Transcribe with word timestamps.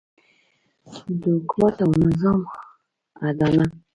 د 1.21 1.21
حکومت 1.35 1.75
او 1.85 1.91
نظام 2.05 2.39
اډانه. 3.27 3.65